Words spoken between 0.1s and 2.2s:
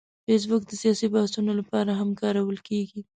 فېسبوک د سیاسي بحثونو لپاره هم